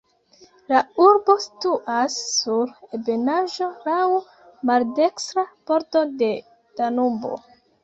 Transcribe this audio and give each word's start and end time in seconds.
La 0.71 0.77
urbo 1.07 1.35
situas 1.43 2.15
sur 2.29 2.71
ebenaĵo, 2.99 3.69
laŭ 3.91 4.01
maldekstra 4.73 5.47
bordo 5.71 6.05
de 6.25 6.33
Danubo. 6.83 7.41